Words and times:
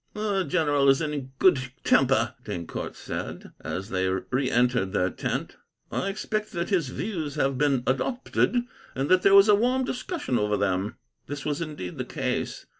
"The 0.15 0.43
general 0.45 0.89
is 0.89 0.99
in 0.99 1.13
a 1.13 1.29
good 1.37 1.59
temper," 1.83 2.33
d'Eyncourt 2.43 2.95
said, 2.95 3.51
as 3.61 3.89
they 3.89 4.07
reentered 4.07 4.93
their 4.93 5.11
tent. 5.11 5.57
"I 5.91 6.09
expect 6.09 6.53
that 6.53 6.71
his 6.71 6.89
views 6.89 7.35
have 7.35 7.59
been 7.59 7.83
adopted, 7.85 8.63
and 8.95 9.09
that 9.09 9.21
there 9.21 9.35
was 9.35 9.47
a 9.47 9.53
warm 9.53 9.83
discussion 9.85 10.39
over 10.39 10.57
them." 10.57 10.95
This 11.27 11.45
was 11.45 11.61
indeed 11.61 11.99
the 11.99 12.05
case. 12.05 12.65